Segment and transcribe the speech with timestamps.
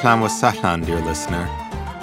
[0.00, 1.46] Ahlan wa sahlan, dear listener.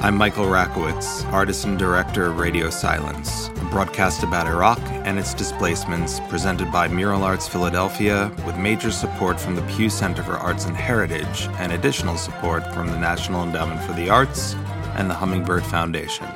[0.01, 4.77] I'm Michael Rakowitz, artist and director of Radio Silence, a broadcast about Iraq
[5.07, 10.21] and its displacements presented by Mural Arts Philadelphia with major support from the Pew Center
[10.21, 14.53] for Arts and Heritage and additional support from the National Endowment for the Arts
[14.93, 16.27] and the Hummingbird Foundation.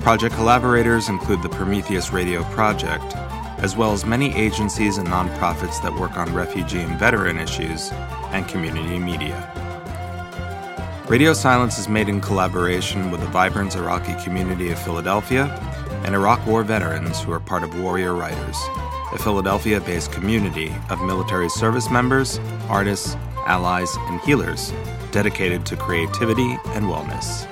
[0.00, 3.16] Project collaborators include the Prometheus Radio Project,
[3.64, 7.90] as well as many agencies and nonprofits that work on refugee and veteran issues
[8.32, 9.67] and community media.
[11.08, 15.46] Radio Silence is made in collaboration with the vibrant Iraqi community of Philadelphia
[16.04, 18.58] and Iraq War veterans who are part of Warrior Writers,
[19.14, 24.70] a Philadelphia based community of military service members, artists, allies, and healers
[25.10, 27.46] dedicated to creativity and wellness.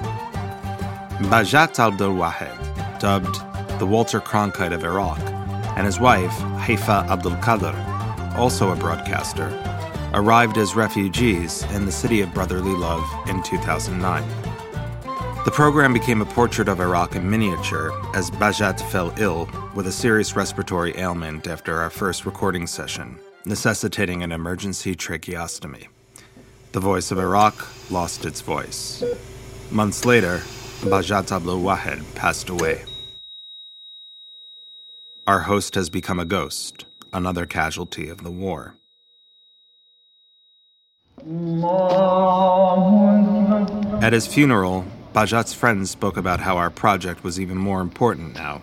[1.31, 3.41] Bahjat Abdul Wahed, dubbed
[3.79, 5.19] the Walter Cronkite of Iraq,
[5.79, 7.75] and his wife, Hayfaa Abdul Qadir,
[8.37, 9.49] also a broadcaster,
[10.17, 14.25] arrived as refugees in the city of brotherly love in 2009.
[15.45, 19.93] The program became a portrait of Iraq in miniature as Bahjat fell ill with a
[19.93, 25.87] serious respiratory ailment after our first recording session, necessitating an emergency tracheostomy.
[26.73, 27.55] The voice of Iraq
[27.91, 29.05] lost its voice.
[29.71, 30.39] Months later,
[30.81, 32.85] Bahjat Abdul Wahed passed away.
[35.27, 38.77] Our host has become a ghost, another casualty of the war.
[44.03, 48.63] At his funeral, Bahjat's friends spoke about how our project was even more important now.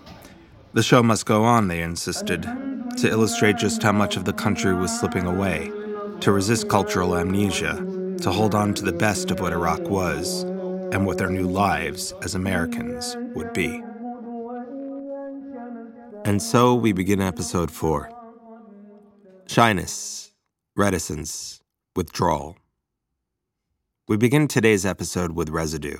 [0.73, 4.73] The show must go on, they insisted, to illustrate just how much of the country
[4.73, 5.71] was slipping away,
[6.21, 7.75] to resist cultural amnesia,
[8.21, 10.43] to hold on to the best of what Iraq was,
[10.93, 13.81] and what their new lives as Americans would be.
[16.23, 18.11] And so we begin episode four
[19.47, 20.31] Shyness,
[20.75, 21.62] Reticence,
[21.95, 22.57] Withdrawal.
[24.07, 25.99] We begin today's episode with residue,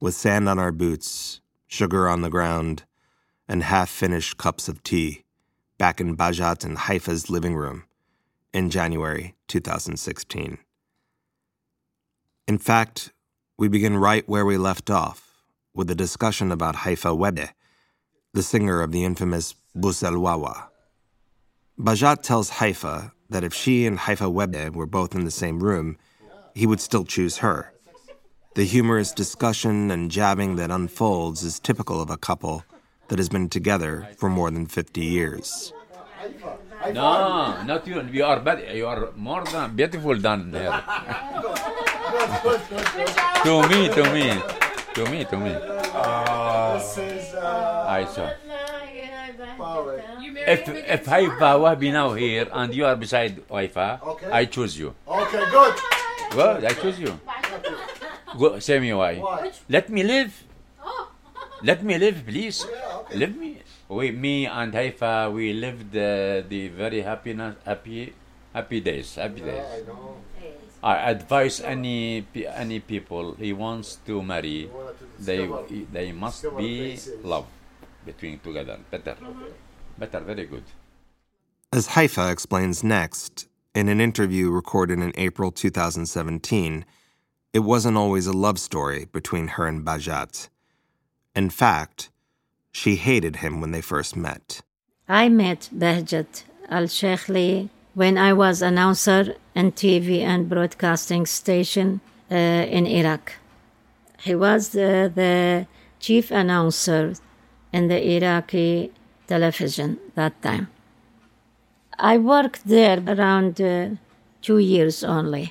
[0.00, 2.84] with sand on our boots, sugar on the ground,
[3.48, 5.24] and half finished cups of tea
[5.78, 7.86] back in Bahjat and Hayfaa's living room
[8.52, 10.58] in January 2016.
[12.46, 13.12] In fact,
[13.58, 15.42] we begin right where we left off
[15.74, 17.50] with a discussion about Haifa Wehbe,
[18.32, 20.69] the singer of the infamous Bous El Wawa.
[21.80, 25.96] Bahjat tells Hayfaa that if she and Haifa Wehbe were both in the same room,
[26.54, 27.72] he would still choose her.
[28.54, 32.64] The humorous discussion and jabbing that unfolds is typical of a couple
[33.08, 35.72] that has been together for more than 50 years.
[36.92, 38.02] No, not you.
[38.12, 38.76] You are better.
[38.76, 40.84] You are more than beautiful than her.
[43.44, 44.26] to me, to me,
[44.94, 45.52] to me, to me.
[45.94, 46.76] Uh,
[47.88, 48.28] I saw.
[50.50, 54.30] If if Haifa Wehbe now here and you are beside Haifa, Okay.
[54.30, 54.94] I choose you.
[55.06, 55.74] Okay, good.
[56.36, 57.12] Well, I choose you.
[58.38, 59.16] Go, say me why.
[59.18, 59.50] Why?
[59.68, 60.32] Let me live.
[61.62, 62.64] Let me live, please.
[63.14, 63.58] Let me.
[63.88, 68.14] We, me and Hayfaa, we lived uh, the very happiness, happy,
[68.54, 69.16] happy days.
[69.16, 69.66] Happy days.
[69.66, 70.16] I know.
[70.82, 72.24] I advise any
[72.54, 77.44] any people he wants to marry, to they discover- they must be love
[78.06, 78.78] between together.
[78.90, 79.16] Better,
[80.00, 80.64] better, very good.
[81.72, 86.84] As Hayfaa explains next, in an interview recorded in April 2017,
[87.52, 90.48] it wasn't always a love story between her and Bahjat.
[91.36, 92.10] In fact,
[92.72, 94.62] she hated him when they first met.
[95.08, 102.00] I met Behjat Al Sheikhley when I was announcer in TV and broadcasting station
[102.30, 103.34] uh, in Iraq.
[104.20, 105.66] He was the, the
[105.98, 107.14] chief announcer
[107.72, 108.92] in the Iraqi
[109.34, 110.66] television that time.
[111.98, 113.90] I worked there around uh,
[114.42, 115.46] two years only.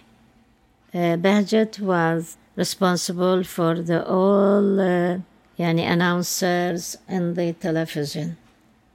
[0.94, 5.19] Uh, Behjat was responsible for the all uh,
[5.59, 8.37] yani announcers in the television.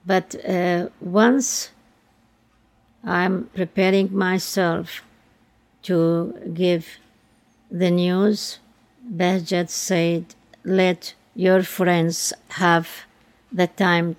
[0.05, 1.71] But uh, once
[3.05, 5.03] I'm preparing myself
[5.89, 5.97] to
[6.53, 6.85] give
[7.71, 8.59] the news,
[9.21, 10.35] Behjat said,
[10.65, 12.33] Let your friends
[12.63, 12.89] have
[13.53, 14.17] the time.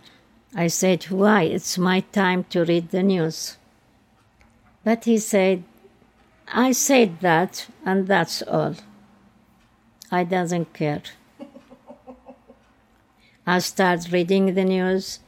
[0.56, 1.44] I said, Why?
[1.44, 3.58] It's my time to read the news.
[4.86, 5.64] But he said,
[6.48, 8.76] I said that, and that's all.
[10.12, 11.02] I doesn't care.
[13.48, 15.20] I start reading the news.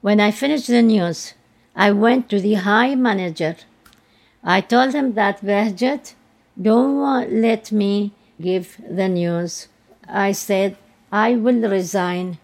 [0.00, 1.34] When I finished the news,
[1.76, 3.56] I went to the high manager.
[4.42, 6.14] I told him that Behjat
[6.60, 9.68] don't let me give the news.
[10.08, 10.76] I said
[11.12, 12.38] I will resign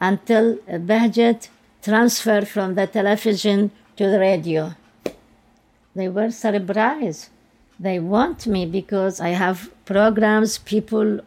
[0.00, 1.48] until Behjat
[1.82, 4.74] transfer from the television to the radio.
[5.94, 7.30] They were surprised.
[7.78, 10.58] they want me because I have programs.
[10.58, 11.20] People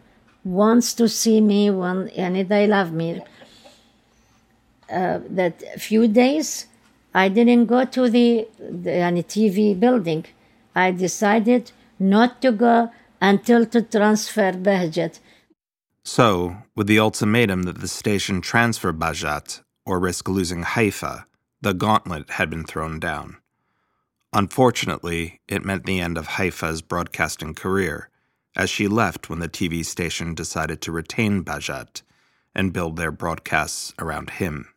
[0.43, 3.21] wants to see me, want, and they love me.
[4.91, 6.65] Uh, that few days,
[7.13, 10.25] I didn't go to the, the TV building.
[10.75, 15.19] I decided not to go until to transfer Bahjat.
[16.03, 21.25] So, with the ultimatum that the station transfer Bahjat or risk losing Hayfaa,
[21.61, 23.37] the gauntlet had been thrown down.
[24.31, 28.09] Unfortunately, it meant the end of Hayfaa's broadcasting career,
[28.55, 32.01] as she left when the TV station decided to retain Bahjat
[32.55, 34.67] and build their broadcasts around him.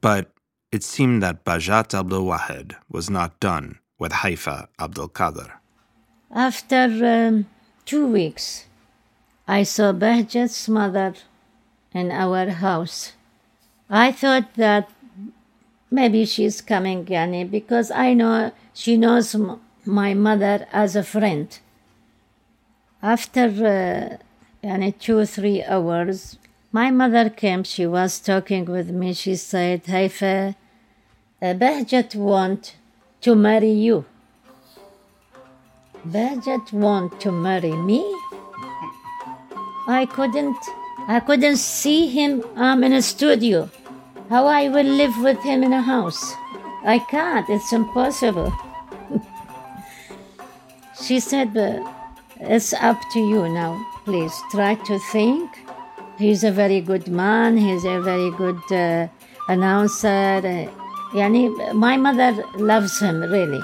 [0.00, 0.30] But
[0.70, 5.52] it seemed that Bahjat Abdul Wahed was not done with Hayfaa Abdul Qadir.
[6.30, 7.46] After um,
[7.84, 8.66] two weeks,
[9.50, 11.14] I saw Bahjat's mother
[11.94, 13.14] in our house.
[13.88, 14.90] I thought that
[15.90, 21.58] maybe she's coming, Yani, because I know she knows m- my mother as a friend.
[23.02, 26.36] After uh, yani, two or three hours,
[26.70, 27.64] my mother came.
[27.64, 29.14] She was talking with me.
[29.14, 30.56] She said, Hayfaa,
[31.40, 32.76] uh, Bahjat want
[33.22, 34.04] to marry you.
[36.06, 38.04] Bahjat want to marry me?
[39.88, 40.58] I couldn't,
[41.08, 42.44] I couldn't see him.
[42.56, 43.70] I'm in a studio.
[44.28, 46.34] How I will live with him in a house?
[46.84, 47.48] I can't.
[47.48, 48.52] It's impossible.
[51.02, 51.80] she said, "But
[52.36, 53.80] it's up to you now.
[54.04, 55.48] Please try to think.
[56.18, 57.56] He's a very good man.
[57.56, 59.08] He's a very good uh,
[59.48, 60.44] announcer.
[60.44, 60.68] Uh,
[61.16, 63.62] yani, my mother loves him really.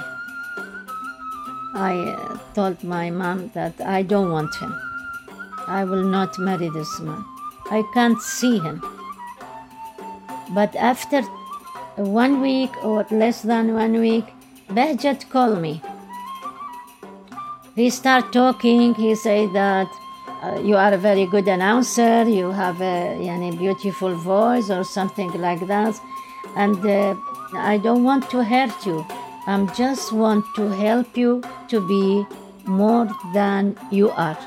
[1.75, 4.84] I uh, told my mom that I don't want him.
[5.67, 7.25] I will not marry this man.
[7.71, 8.83] I can't see him.
[10.51, 11.23] But after
[11.97, 14.25] one week or less than one week,
[14.69, 15.83] Bahjat called me.
[17.77, 18.95] We start talking.
[18.95, 19.89] He said that
[20.43, 22.23] uh, you are a very good announcer.
[22.29, 25.99] You have a yani, beautiful voice or something like that,
[26.57, 27.17] and uh,
[27.55, 29.05] I don't want to hurt you.
[29.47, 32.27] I just want to help you to be
[32.65, 34.39] more than you are.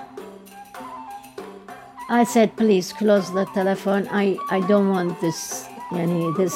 [2.09, 4.07] I said, please close the telephone.
[4.09, 6.55] I, I don't want this, yani, this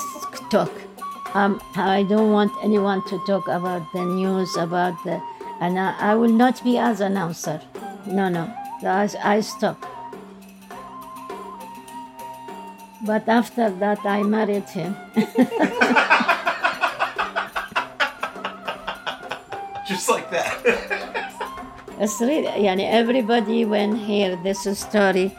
[0.49, 0.71] talk.
[1.33, 5.21] Um, I don't want anyone to talk about the news, about the,
[5.59, 7.59] and I, I will not be as announcer.
[8.05, 9.85] No, no, I, I stop.
[13.05, 14.95] But after that, I married him.
[19.85, 21.17] Just like that.
[22.01, 25.31] It's really, yani everybody when hear this story,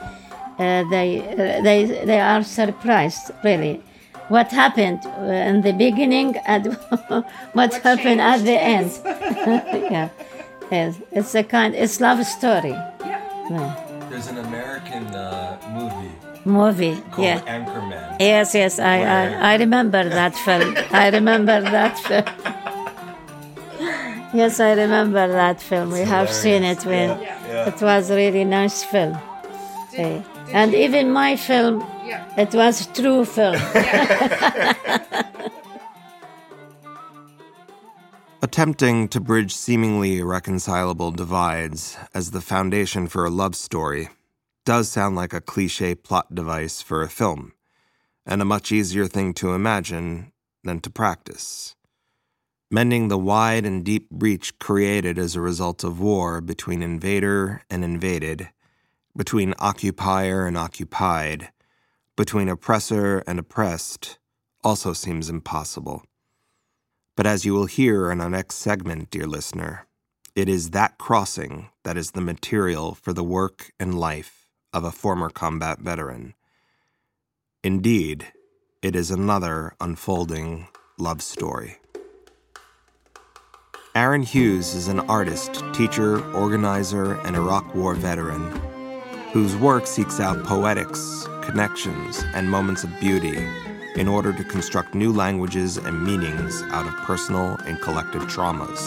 [0.60, 3.82] uh, they, uh, they, they are surprised, really.
[4.28, 6.66] What happened uh, in the beginning and
[7.52, 8.92] what, happened at the end.
[9.90, 10.08] yeah.
[10.70, 10.94] Yes.
[11.10, 12.70] It's a kind, it's love story.
[12.70, 14.06] Yeah.
[14.08, 16.12] There's an American uh, movie
[16.44, 17.40] Movie, called yeah.
[17.40, 18.16] Anchorman.
[18.18, 20.76] Yes, yes, I, I, I remember that film.
[20.90, 22.24] I remember that film.
[24.32, 25.90] yes, I remember that film.
[25.92, 27.68] We have seen it when Yeah.
[27.68, 29.18] it was a really nice film.
[29.94, 31.84] Eh, and even my film,
[32.36, 33.56] it was true film.
[38.42, 44.08] Attempting to bridge seemingly irreconcilable divides as the foundation for a love story
[44.64, 47.52] does sound like a cliche plot device for a film,
[48.26, 50.32] and a much easier thing to imagine
[50.64, 51.74] than to practice.
[52.74, 57.84] Mending the wide and deep breach created as a result of war between invader and
[57.84, 58.48] invaded,
[59.14, 61.50] between occupier and occupied,
[62.16, 64.18] between oppressor and oppressed,
[64.64, 66.02] also seems impossible.
[67.14, 69.86] But as you will hear in our next segment, dear listener,
[70.34, 74.90] it is that crossing that is the material for the work and life of a
[74.90, 76.32] former combat veteran.
[77.62, 78.32] Indeed,
[78.80, 81.76] it is another unfolding love story.
[83.94, 88.40] Aaron Hughes is an artist, teacher, organizer, and Iraq War veteran
[89.34, 93.46] whose work seeks out poetics, connections, and moments of beauty
[93.94, 98.80] in order to construct new languages and meanings out of personal and collective traumas.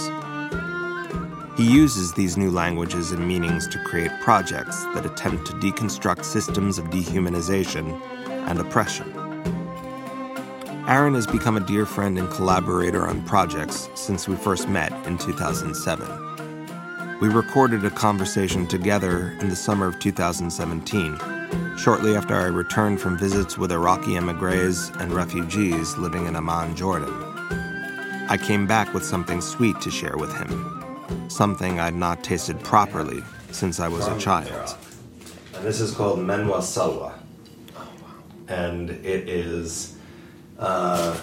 [1.55, 6.79] He uses these new languages and meanings to create projects that attempt to deconstruct systems
[6.79, 8.01] of dehumanization
[8.47, 9.04] and oppression.
[10.87, 15.17] Aaron has become a dear friend and collaborator on projects since we first met in
[15.17, 17.19] 2007.
[17.19, 21.17] We recorded a conversation together in the summer of 2017,
[21.75, 27.11] shortly after I returned from visits with Iraqi emigres and refugees living in Amman, Jordan.
[28.29, 30.83] I came back with something sweet to share with him
[31.29, 34.77] something I'd not tasted properly since I was a child.
[35.55, 37.13] And this is called Mann wa Salwa.
[38.47, 39.94] And it is,
[40.59, 41.19] uh,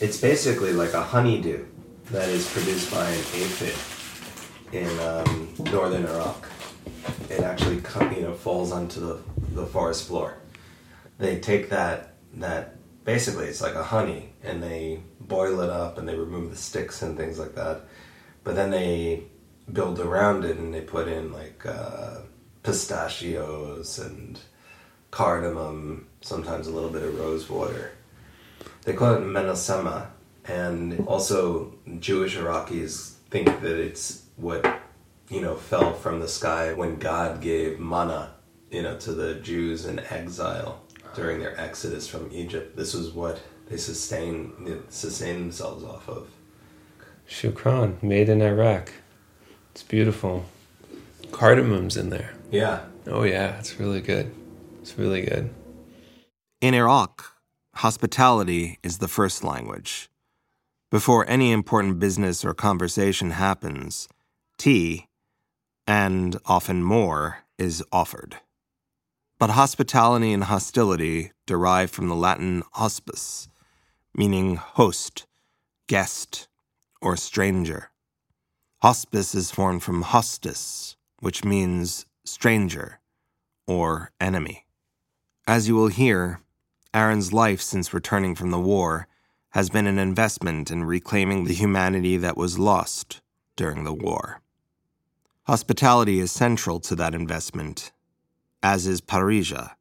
[0.00, 1.64] it's basically like a honeydew
[2.10, 3.74] that is produced by an aphid
[4.72, 6.48] in um, northern Iraq.
[7.28, 7.82] It actually,
[8.16, 9.20] you know, falls onto the,
[9.54, 10.38] the forest floor.
[11.18, 16.08] They take that that basically it's like a honey, and they boil it up and
[16.08, 17.82] they remove the sticks and things like that.
[18.44, 19.24] But then they
[19.72, 22.20] build around it and they put in like uh,
[22.62, 24.38] pistachios and
[25.10, 27.92] cardamom, sometimes a little bit of rose water.
[28.84, 30.10] They call it mann al-sama,
[30.46, 34.80] and also Jewish Iraqis think that it's what
[35.28, 38.34] you know fell from the sky when God gave manna,
[38.70, 40.82] you know, to the Jews in exile
[41.14, 42.76] during their exodus from Egypt.
[42.76, 46.28] This was what they sustain sustain themselves off of.
[47.28, 48.92] Shukran, made in Iraq.
[49.72, 50.46] It's beautiful.
[51.30, 52.32] Cardamom's in there.
[52.50, 52.80] Yeah.
[53.06, 54.34] Oh yeah, it's really good.
[54.80, 55.50] It's really good.
[56.60, 57.34] In Iraq,
[57.78, 60.10] hospitality is the first language.
[60.90, 64.08] Before any important business or conversation happens,
[64.58, 65.06] tea,
[65.86, 68.38] and often more, is offered.
[69.38, 73.48] But hospitality and hostility derive from the Latin hospes,
[74.12, 75.26] meaning host,
[75.86, 76.48] guest,
[77.00, 77.90] or stranger.
[78.82, 82.98] Hospes is formed from hostis, which means stranger
[83.68, 84.66] or enemy.
[85.46, 86.40] As you will hear,
[86.98, 89.06] Aaron's life since returning from the war
[89.50, 93.20] has been an investment in reclaiming the humanity that was lost
[93.54, 94.40] during the war.
[95.44, 97.92] Hospitality is central to that investment,
[98.64, 99.76] as is parrhesia,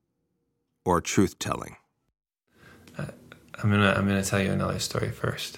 [0.85, 1.77] or truth telling.
[2.99, 5.57] I'm gonna I'm gonna tell you another story first,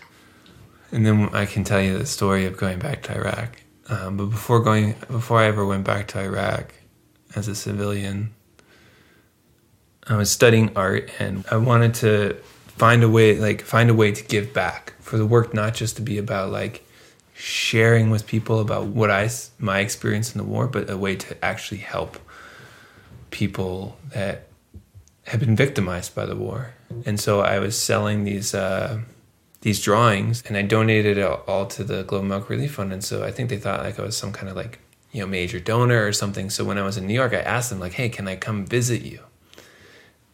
[0.94, 3.62] and then I can tell you the story of going back to Iraq.
[3.89, 6.74] Um, but before going, before I ever went back to Iraq
[7.36, 8.34] as a civilian,
[10.10, 12.36] I was studying art, and I wanted to
[12.68, 15.96] find a way, like find a way to give back for the work, not just
[15.98, 16.84] to be about like
[17.36, 21.46] sharing with people about what I my experience in the war, but a way to
[21.46, 22.18] actually help
[23.30, 24.48] people that
[25.28, 26.74] have been victimized by the war.
[27.06, 29.01] And so I was selling these uh,
[29.62, 32.92] these drawings, and I donated it all to the Global Medical Relief Fund.
[32.92, 34.80] And so I think they thought like I was some kind of like
[35.12, 36.50] you know major donor or something.
[36.50, 38.66] So when I was in New York, I asked them like, "Hey, can I come
[38.66, 39.22] visit you?"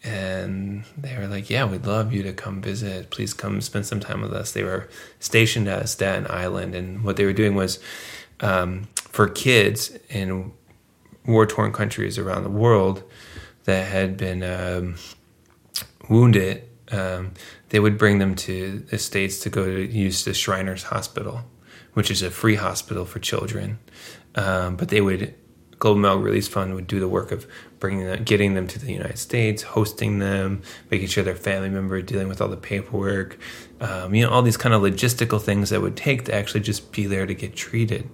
[0.05, 3.09] And they were like, "Yeah, we'd love you to come visit.
[3.09, 4.87] Please come spend some time with us." They were
[5.19, 7.79] stationed at Staten Island, and what they were doing was
[8.39, 10.51] um, for kids in
[11.25, 13.03] war torn countries around the world
[13.63, 14.95] that had been um,
[16.09, 17.31] wounded, um,
[17.69, 21.41] they would bring them to the States to go to use the Shriners Hospital,
[21.93, 23.79] which is a free hospital for children.
[24.35, 25.33] Um, but they would,
[25.79, 27.47] Global Medical Relief Fund would do the work of
[27.79, 32.01] bringing them, getting them to the United States, hosting them, making sure their family member,
[32.01, 33.37] dealing with all the paperwork,
[33.81, 36.91] um, you know, all these kind of logistical things that would take to actually just
[36.91, 38.09] be there to get treated.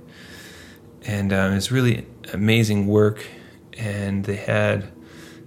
[1.05, 3.25] And um, it's really amazing work.
[3.77, 4.91] And they had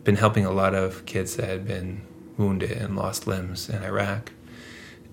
[0.05, 2.03] been helping a lot of kids that had been
[2.37, 4.33] wounded and lost limbs in Iraq.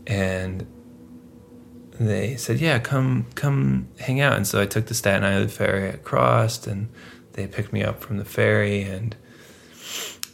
[0.07, 0.65] And
[2.07, 5.89] they said, "Yeah, come come hang out." And so I took the Staten Island ferry
[5.89, 6.89] across, and
[7.33, 8.83] they picked me up from the ferry.
[8.83, 9.15] And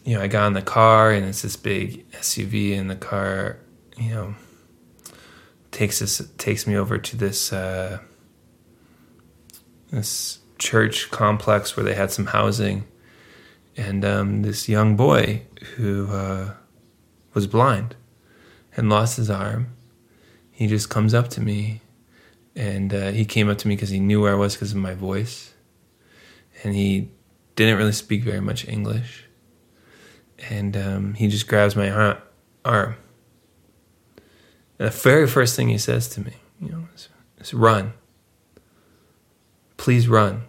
[0.03, 3.59] you know, I got in the car, and it's this big SUV in the car.
[3.97, 4.35] You know,
[5.71, 7.99] takes us takes me over to this uh,
[9.91, 12.83] this church complex where they had some housing
[13.77, 15.43] and um, this young boy
[15.75, 16.53] who uh,
[17.33, 17.95] was blind
[18.75, 19.76] and lost his arm
[20.57, 21.81] he just comes up to me
[22.55, 24.77] and uh, he came up to me because he knew where i was because of
[24.77, 25.53] my voice
[26.63, 27.09] and he
[27.55, 29.25] didn't really speak very much english
[30.49, 32.17] and um, he just grabs my
[32.65, 32.95] arm
[34.79, 37.09] and the very first thing he says to me you know is,
[37.39, 37.93] is run
[39.77, 40.43] please run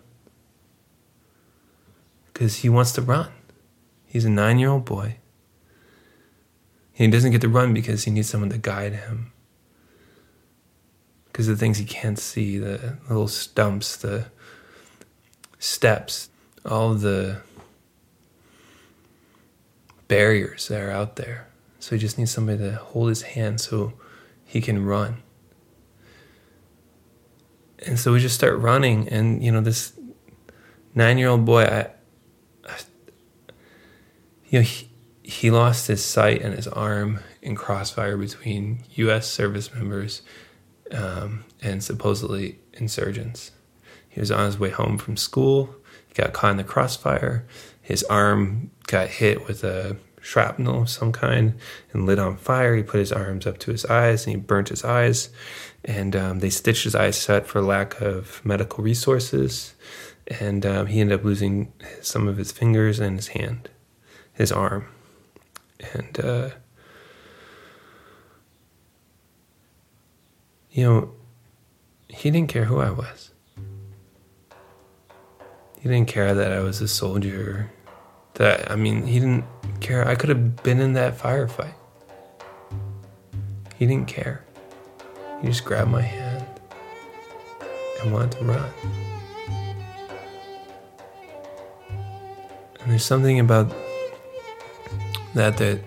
[2.39, 3.33] because he wants to run.
[4.07, 5.17] He's a nine year old boy.
[6.93, 9.33] He doesn't get to run because he needs someone to guide him.
[11.39, 14.27] Because the things he can't see, the little stumps, the
[15.61, 16.31] steps,
[16.67, 17.43] all the
[20.09, 21.47] barriers that are out there.
[21.79, 23.93] So he just needs somebody to hold his hand so
[24.47, 25.23] he can run.
[27.87, 29.93] And so we just start running, and you know, this
[30.97, 31.91] nine year old boy, I,
[34.49, 34.89] you know, he,
[35.23, 39.31] he lost his sight and his arm in crossfire between U.S.
[39.31, 40.23] service members
[40.93, 43.53] um, and supposedly insurgents.
[44.09, 45.75] He was on his way home from school.
[46.09, 47.47] He got caught in the crossfire.
[47.81, 51.55] His arm got hit with a shrapnel of some kind
[51.93, 52.77] and lit on fire.
[52.77, 55.31] He put his arms up to his eyes and he burnt his eyes.
[55.85, 59.75] And um, they stitched his eyes shut for lack of medical resources.
[60.41, 63.71] And um, he ended up losing some of his fingers and his hand,
[64.33, 64.87] his arm.
[65.95, 66.51] And, uh,
[70.79, 71.11] you know,
[72.09, 73.33] he didn't care who I was.
[75.81, 77.73] He didn't care that I was a soldier.
[78.35, 79.45] That, I mean, he didn't
[79.81, 80.07] care.
[80.07, 81.75] I could have been in that firefight.
[83.75, 84.45] He didn't care.
[85.43, 86.47] He just grabbed my hand
[88.01, 88.71] and wanted to run.
[92.79, 93.75] And there's something about
[95.35, 95.81] that that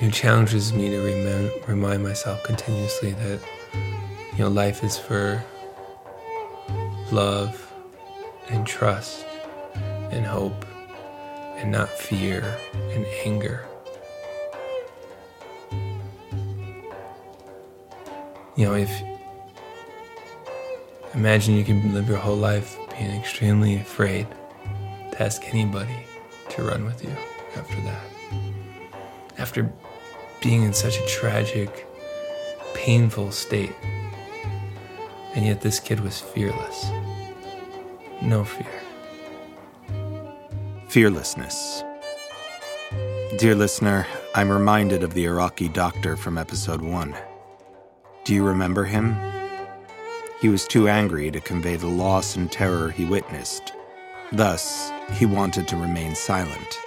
[0.00, 3.40] you know, challenges me to remind, remind myself continuously that
[4.32, 5.42] you know life is for
[7.10, 7.72] love
[8.48, 9.26] and trust
[10.10, 10.64] and hope
[11.56, 13.66] and not fear and anger.
[18.56, 19.02] You know, if
[21.14, 24.26] imagine you can live your whole life being extremely afraid
[25.12, 26.04] to ask anybody
[26.50, 27.10] to run with you
[27.56, 28.02] after that.
[29.38, 29.72] After
[30.40, 31.86] being in such a tragic,
[32.74, 33.74] painful state.
[35.34, 36.90] And yet this kid was fearless.
[38.22, 38.66] No fear.
[40.88, 41.82] Fearlessness.
[43.38, 47.14] Dear listener, I'm reminded of the Iraqi doctor from episode 1.
[48.24, 49.16] Do you remember him?
[50.40, 53.72] He was too angry to convey the loss and terror he witnessed.
[54.32, 56.78] Thus, he wanted to remain silent.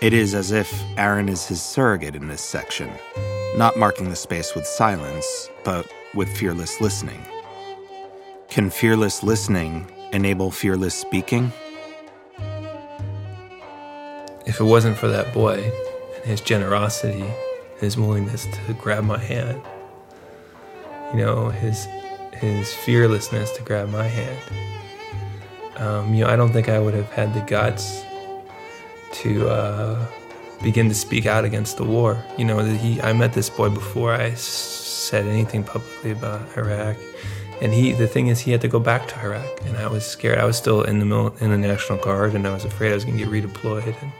[0.00, 2.88] It is as if Aaron is his surrogate in this section,
[3.56, 7.20] not marking the space with silence, but with fearless listening.
[8.48, 11.52] Can fearless listening enable fearless speaking?
[14.46, 15.68] If it wasn't for that boy
[16.14, 17.34] and his generosity, and
[17.80, 19.60] his willingness to grab my hand,
[21.12, 21.88] you know, his
[22.34, 24.38] his fearlessness to grab my hand,
[25.76, 28.04] um, you know, I don't think I would have had the guts
[29.12, 30.06] to uh,
[30.62, 32.22] begin to speak out against the war.
[32.36, 36.96] You know, he I met this boy before I said anything publicly about Iraq,
[37.62, 40.06] and he the thing is he had to go back to Iraq, and I was
[40.06, 40.38] scared.
[40.38, 42.94] I was still in the mil- in the National Guard, and I was afraid I
[42.94, 44.12] was going to get redeployed, and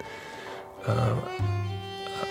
[0.86, 1.16] uh,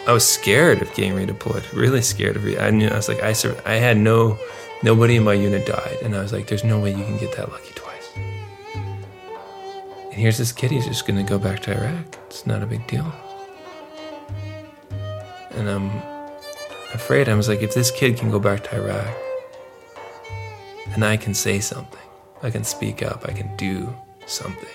[0.08, 1.63] I was scared of getting redeployed.
[1.74, 2.43] Really scared of.
[2.46, 4.38] Re- I knew I was like I sur- I had no
[4.84, 7.36] nobody in my unit died, and I was like, there's no way you can get
[7.36, 7.87] that lucky twice.
[10.18, 12.18] And here's this kid, he's just gonna go back to Iraq.
[12.26, 13.06] It's not a big deal.
[15.52, 15.92] And I'm
[16.92, 19.16] afraid, I was like, if this kid can go back to Iraq,
[20.88, 22.02] then I can say something.
[22.42, 24.68] I can speak up, I can do something.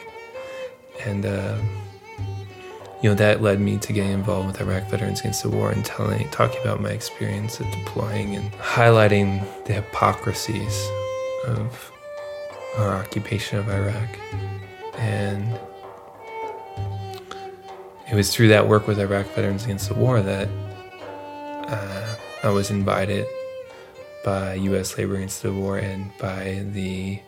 [1.05, 1.59] And, uh,
[3.03, 5.85] you know, that led me to getting involved with Iraq Veterans Against the War and
[5.85, 10.89] telling, talking about my experience of deploying and highlighting the hypocrisies
[11.49, 11.91] of
[12.79, 14.62] our occupation of Iraq.
[14.95, 15.59] And
[18.11, 20.49] it was through that work with Iraq Veterans Against the War that
[21.67, 23.27] uh, I was invited
[24.25, 24.99] by U.S.
[24.99, 27.21] Labor Against the War and by the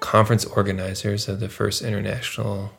[0.00, 2.72] conference organizers of the first international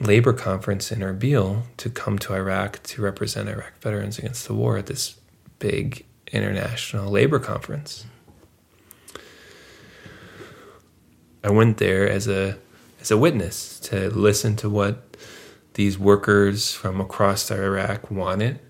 [0.00, 4.78] labor conference in Erbil to come to Iraq to represent Iraq Veterans Against the War
[4.78, 5.16] at this
[5.58, 8.06] big international labor conference.
[11.42, 12.58] I went there as a
[13.00, 15.16] as a witness to listen to what
[15.74, 18.60] these workers from across Iraq wanted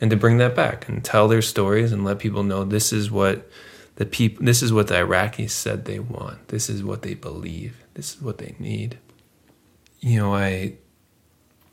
[0.00, 3.10] and to bring that back and tell their stories and let people know this is
[3.10, 3.48] what
[3.96, 6.48] the people this is what the Iraqis said they want.
[6.48, 7.84] This is what they believe.
[7.94, 8.98] This is what they need.
[10.00, 10.74] You know, I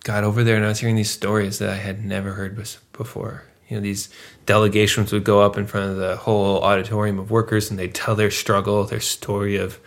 [0.04, 2.56] got over there and I was hearing these stories that I had never heard
[2.94, 3.44] before.
[3.68, 4.10] You know, these
[4.46, 8.16] delegations would go up in front of the whole auditorium of workers and they'd tell
[8.16, 9.80] their struggle, their story of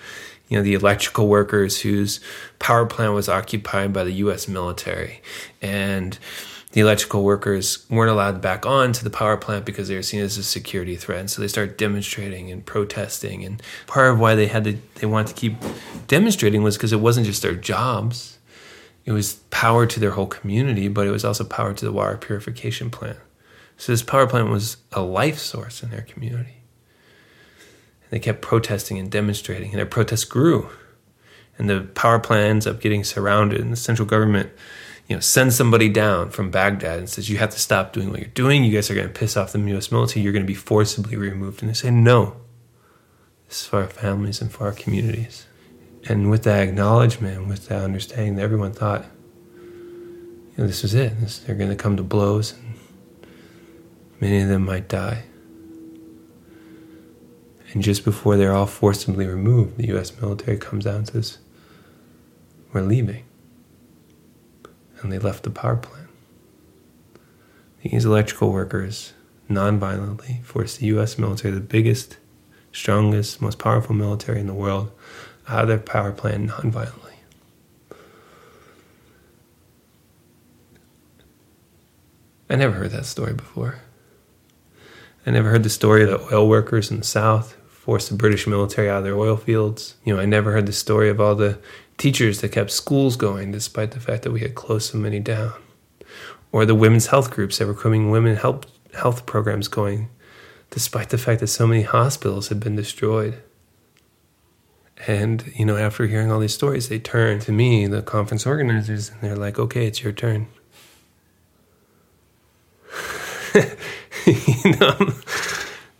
[0.48, 2.20] you know, the electrical workers whose
[2.58, 4.46] power plant was occupied by the U.S.
[4.46, 5.22] military.
[5.62, 6.18] And
[6.72, 10.20] the electrical workers weren't allowed back on to the power plant because they were seen
[10.20, 11.20] as a security threat.
[11.20, 13.44] And so they started demonstrating and protesting.
[13.44, 15.54] And part of why they had to, they wanted to keep
[16.08, 18.38] demonstrating was because it wasn't just their jobs.
[19.04, 22.16] It was power to their whole community, but it was also power to the water
[22.16, 23.18] purification plant.
[23.76, 26.63] So this power plant was a life source in their community.
[28.14, 30.70] They kept protesting and demonstrating, and their protests grew.
[31.58, 34.50] And the power plant ends up getting surrounded, and the central government,
[35.08, 38.20] you know, sends somebody down from Baghdad and says, "You have to stop doing what
[38.20, 38.62] you're doing.
[38.62, 39.90] You guys are going to piss off the U.S.
[39.90, 40.22] military.
[40.22, 42.36] You're going to be forcibly removed." And they say, "No,
[43.48, 45.48] This is for our families and for our communities.
[46.04, 49.06] And with that acknowledgement, with that understanding everyone thought,
[49.56, 51.18] you know, this was it.
[51.18, 52.78] This, they're going to come to blows, and
[54.20, 55.24] many of them might die.
[57.74, 60.16] And just before they're all forcibly removed, the U.S.
[60.20, 61.38] military comes out and says,
[62.72, 63.24] "We're leaving,"
[65.02, 66.08] and they left the power plant.
[67.82, 69.12] These electrical workers
[69.48, 71.18] non-violently forced the U.S.
[71.18, 72.16] military, the biggest,
[72.70, 74.92] strongest, most powerful military in the world,
[75.48, 77.12] out of their power plant non-violently.
[82.48, 83.80] I never heard that story before.
[85.26, 88.46] I never heard the story of the oil workers in the South forced the British
[88.46, 89.94] military out of their oil fields.
[90.04, 91.58] You know, I never heard the story of all the
[91.98, 95.52] teachers that kept schools going despite the fact that we had closed so many down.
[96.50, 100.08] Or the women's health groups that were keeping women health, health programs going
[100.70, 103.42] despite the fact that so many hospitals had been destroyed.
[105.06, 109.10] And, you know, after hearing all these stories, they turn to me, the conference organizers,
[109.10, 110.46] and they're like, okay, it's your turn.
[114.24, 115.12] you know,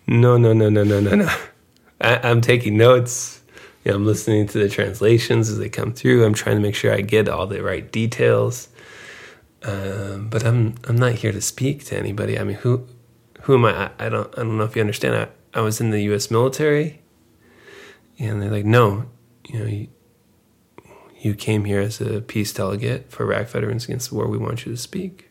[0.06, 1.36] no, no, no, no, no, no, no.
[2.00, 3.42] I, am taking notes.
[3.84, 6.24] You know, I'm listening to the translations as they come through.
[6.24, 8.68] I'm trying to make sure I get all the right details.
[9.62, 12.38] Um, but I'm I'm not here to speak to anybody.
[12.38, 12.86] I mean, who
[13.42, 13.86] who am I?
[13.98, 15.16] I, I don't I don't know if you understand.
[15.16, 16.30] I, I was in the U.S.
[16.30, 17.02] military,
[18.18, 19.06] and they're like, no,
[19.48, 19.88] you know, you,
[21.20, 24.26] you came here as a peace delegate for Iraq Veterans Against the War.
[24.26, 25.30] We want you to speak.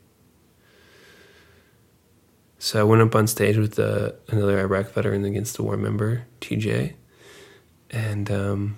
[2.64, 6.28] So I went up on stage with uh, another Iraq veteran against the war member,
[6.40, 6.94] TJ,
[7.92, 8.78] and um,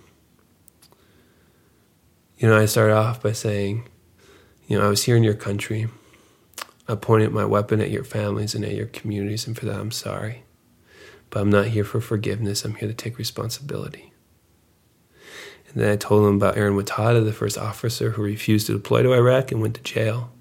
[2.40, 3.88] you know I started off by saying,
[4.66, 5.88] you know, I was here in your country.
[6.88, 9.92] I pointed my weapon at your families and at your communities, and for that I'm
[9.92, 10.46] sorry.
[11.30, 12.66] But I'm not here for forgiveness.
[12.66, 14.14] I'm here to take responsibility.
[15.70, 19.04] And then I told him about Ehren Watada, the first officer who refused to deploy
[19.04, 20.32] to Iraq and went to jail.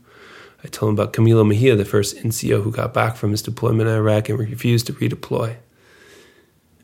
[0.64, 3.88] I told him about Camilo Mejia, the first NCO who got back from his deployment
[3.88, 5.56] in Iraq and refused to redeploy.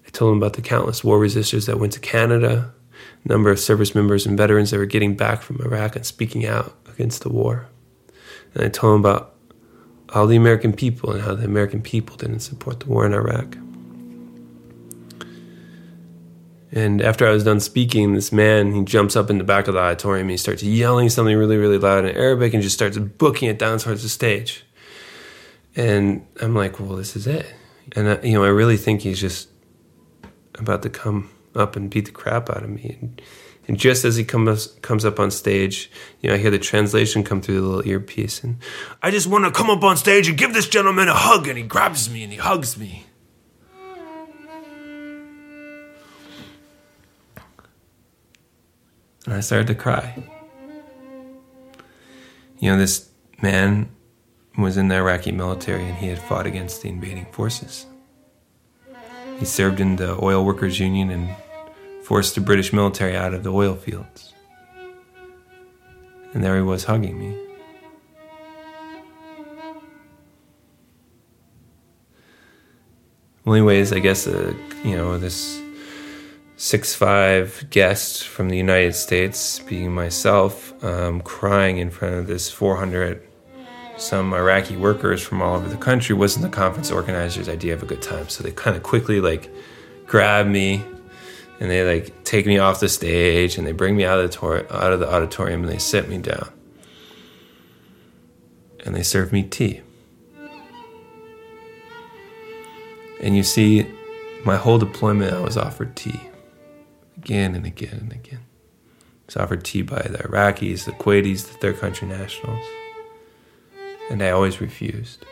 [0.07, 2.75] I told him about the countless war resistors that went to Canada,
[3.25, 6.75] number of service members and veterans that were getting back from Iraq and speaking out
[6.93, 7.69] against the war.
[8.55, 9.35] And I told him about
[10.11, 13.57] all the American people and how the American people didn't support the war in Iraq.
[16.73, 19.75] And after I was done speaking, this man he jumps up in the back of
[19.75, 23.49] the auditorium he starts yelling something really, really loud in Arabic and just starts booking
[23.49, 24.65] it down towards the stage.
[25.77, 27.47] And I'm like, well, this is it.
[27.97, 29.49] And I, you know, I really think he's just
[30.59, 32.97] about to come up and beat the crap out of me.
[33.01, 33.23] And,
[33.67, 37.23] and just as he comes comes up on stage, you know, I hear the translation
[37.23, 38.59] come through the little earpiece, and
[39.03, 41.47] I just want to come up on stage and give this gentleman a hug.
[41.47, 43.07] And he grabs me and he hugs me.
[49.31, 50.13] And I started to cry.
[52.59, 53.89] You know, this man
[54.59, 57.87] was in the Iraqi military and he had fought against the invading forces.
[59.39, 61.37] He served in the Oil Workers Union and
[62.03, 64.35] forced the British military out of the oil fields.
[66.35, 67.39] And there he was hugging me.
[73.45, 75.63] Well, anyways, I guess, uh, you know, this
[76.61, 82.51] six five guest from the United States, being myself, um, crying in front of this
[82.51, 83.27] 400
[83.97, 87.87] some Iraqi workers from all over the country wasn't the conference organizers' idea of a
[87.87, 88.29] good time.
[88.29, 89.51] So they kind of quickly like
[90.07, 90.85] grab me
[91.61, 94.37] and they like take me off the stage and they bring me out of the
[94.37, 96.51] tor- out of the auditorium and they sit me down
[98.85, 99.81] and they serve me tea.
[103.23, 103.87] And you see,
[104.45, 106.21] my whole deployment, I was offered tea
[107.21, 108.41] again and again and again.
[109.27, 112.65] It's offered tea by the Iraqis, the Kuwaitis, the third country nationals.
[114.11, 115.25] And I always refused.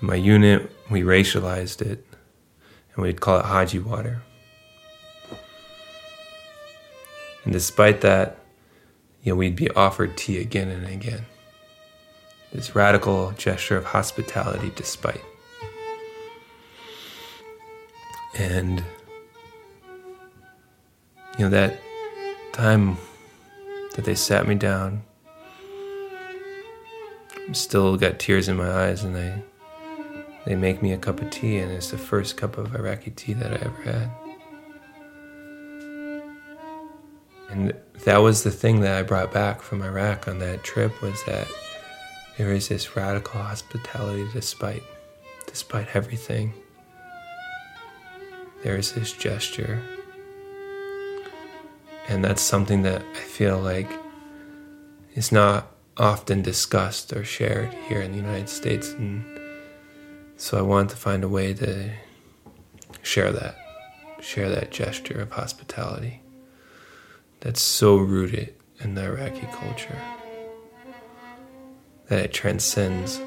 [0.00, 2.04] In my unit, we racialized it,
[2.94, 4.22] and we'd call it Haji water.
[7.44, 8.38] And despite that,
[9.22, 11.24] you know, we'd be offered tea again and again.
[12.52, 15.22] This radical gesture of hospitality despite.
[18.36, 18.82] And
[21.38, 21.78] you know, that
[22.52, 22.96] time
[23.94, 25.02] that they sat me down,
[27.52, 29.42] still got tears in my eyes, and they
[30.44, 33.32] they make me a cup of tea, and it's the first cup of Iraqi tea
[33.34, 34.10] that I ever had.
[37.48, 41.22] And that was the thing that I brought back from Iraq on that trip was
[41.26, 41.46] that
[42.38, 44.82] there is this radical hospitality despite
[45.46, 46.54] despite everything
[48.62, 49.82] there's this gesture.
[52.08, 53.90] And that's something that I feel like
[55.14, 58.90] is not often discussed or shared here in the United States.
[58.92, 59.24] And
[60.36, 61.92] so I wanted to find a way to
[63.02, 63.56] share that,
[64.20, 66.22] share that gesture of hospitality
[67.40, 69.98] that's so rooted in the Iraqi culture
[72.08, 73.20] that it transcends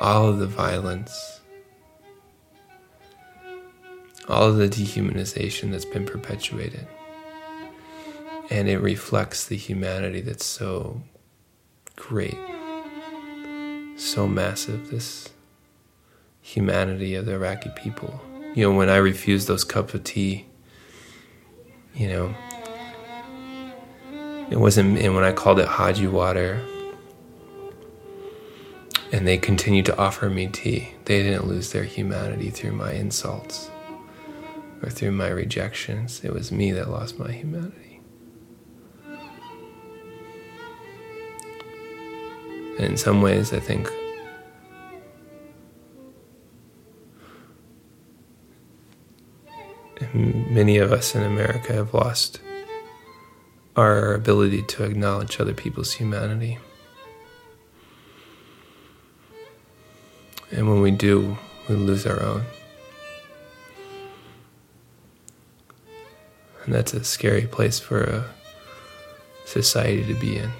[0.00, 1.40] all of the violence,
[4.28, 6.86] all of the dehumanization that's been perpetuated.
[8.50, 11.02] And it reflects the humanity that's so
[11.96, 12.38] great,
[13.96, 15.30] so massive, this
[16.40, 18.20] humanity of the Iraqi people.
[18.54, 20.46] You know, when I refused those cups of tea,
[21.94, 22.34] you know,
[24.50, 26.60] it wasn't, and when I called it Haji water,
[29.10, 33.70] and they continued to offer me tea, they didn't lose their humanity through my insults
[34.84, 36.20] or through my rejections.
[36.22, 38.00] It was me that lost my humanity.
[42.78, 43.90] And in some ways, I think
[50.12, 52.40] many of us in America have lost
[53.76, 56.58] our ability to acknowledge other people's humanity.
[60.50, 62.44] And when we do, we lose our own.
[66.64, 68.24] And that's a scary place for a
[69.44, 70.50] society to be in.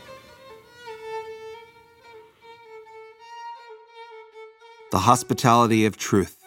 [4.93, 6.45] The hospitality of truth,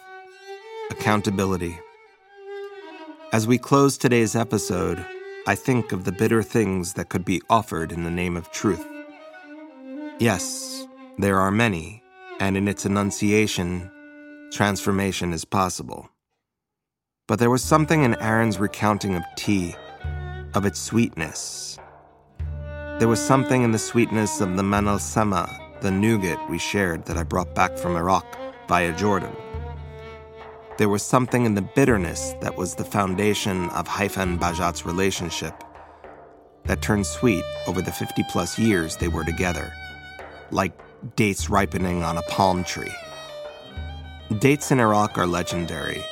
[0.90, 1.78] accountability.
[3.32, 5.04] As we close today's episode,
[5.46, 8.86] I think of the bitter things that could be offered in the name of truth.
[10.18, 10.86] Yes,
[11.18, 12.02] there are many,
[12.40, 13.90] and in its enunciation,
[14.50, 16.08] transformation is possible.
[17.28, 19.76] But there was something in Aaron's recounting of tea,
[20.54, 21.78] of its sweetness.
[22.98, 25.46] There was something in the sweetness of the mann al-sama,
[25.82, 28.24] the nougat we shared that I brought back from Iraq
[28.66, 29.36] via Jordan.
[30.78, 35.52] There was something in the bitterness that was the foundation of Hayfaa and Bahjat's relationship
[36.64, 39.70] that turned sweet over the 50 plus years they were together,
[40.50, 40.72] like
[41.14, 42.94] dates ripening on a palm tree.
[44.38, 46.02] Dates in Iraq are legendary,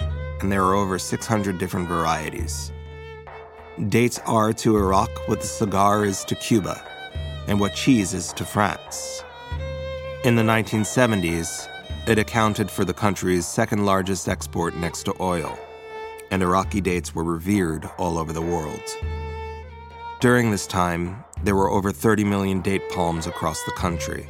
[0.41, 2.73] and there are over 600 different varieties.
[3.89, 6.83] Dates are to Iraq what the cigar is to Cuba,
[7.47, 9.23] and what cheese is to France.
[10.25, 11.69] In the 1970s,
[12.09, 15.59] it accounted for the country's second largest export next to oil,
[16.31, 18.83] and Iraqi dates were revered all over the world.
[20.21, 24.27] During this time, there were over 30 million date palms across the country.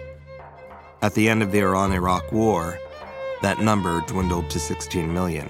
[1.02, 2.78] At the end of the Iran Iraq War,
[3.42, 5.48] that number dwindled to 16 million.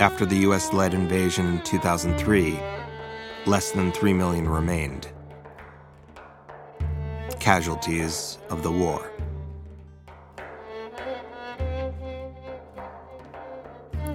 [0.00, 2.58] After the US led invasion in 2003,
[3.46, 5.06] less than 3 million remained.
[7.38, 9.12] Casualties of the war.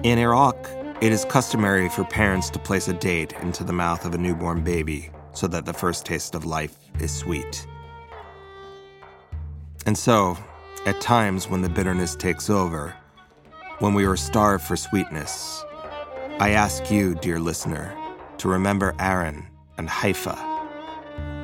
[0.02, 0.68] In Iraq,
[1.00, 4.62] it is customary for parents to place a date into the mouth of a newborn
[4.62, 7.66] baby so that the first taste of life is sweet.
[9.86, 10.36] And so,
[10.84, 12.94] at times when the bitterness takes over,
[13.78, 15.64] when we are starved for sweetness,
[16.40, 17.94] I ask you, dear listener,
[18.38, 20.38] to remember Aaron and Hayfaa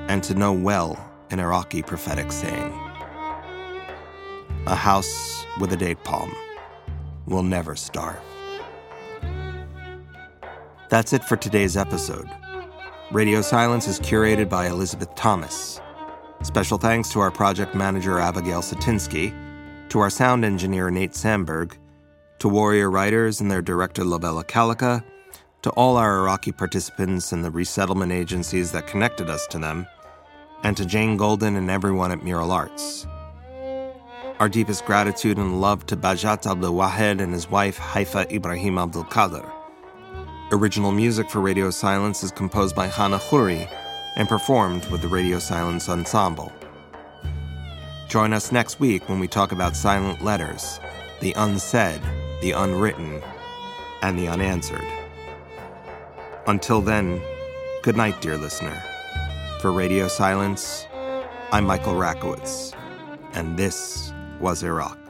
[0.09, 2.73] and to know well an Iraqi prophetic saying
[4.67, 6.35] A house with a date palm
[7.27, 8.23] will never starve.
[10.89, 12.31] That's it for today's episode.
[13.13, 15.79] Radio Silence is curated by Elizabeth Thomas.
[16.43, 19.35] Special thanks to our project manager, Abigail Satinsky,
[19.91, 21.77] to our sound engineer, Nate Sandberg,
[22.39, 25.03] to Warrior Writers and their director, Lovella Calica,
[25.63, 29.87] to all our Iraqi participants and the resettlement agencies that connected us to them,
[30.63, 33.07] and to Jane Golden and everyone at Mural Arts.
[34.39, 39.05] Our deepest gratitude and love to Bahjat Abdul Wahed and his wife, Hayfaa Ibrahim Abdul
[39.05, 39.51] Qadir.
[40.53, 43.69] Original music for Radio Silence is composed by Hana Khoury
[44.17, 46.53] and performed with the Radio Silence Ensemble.
[48.09, 50.79] Join us next week when we talk about silent letters,
[51.21, 52.01] the unsaid,
[52.41, 53.23] the unwritten,
[54.03, 54.87] and the unanswered.
[56.47, 57.21] Until then,
[57.83, 58.83] good night, dear listener.
[59.61, 60.87] For Radio Silence,
[61.51, 62.75] I'm Michael Rakowitz,
[63.33, 65.06] and this was Iraq.